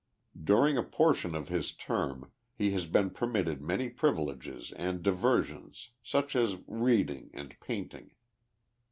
During 0.43 0.79
a 0.79 0.83
portion 0.83 1.35
of 1.35 1.49
his 1.49 1.73
term 1.73 2.31
lie 2.57 2.69
has 2.71 2.87
been 2.87 3.11
permitted 3.11 3.61
many 3.61 3.87
privileges 3.87 4.71
and 4.71 5.03
diversions, 5.03 5.91
such 6.03 6.35
as 6.35 6.57
reading 6.65 7.29
and 7.35 7.55
painting. 7.59 8.09